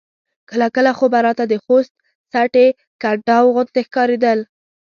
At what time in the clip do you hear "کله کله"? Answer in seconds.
0.49-0.91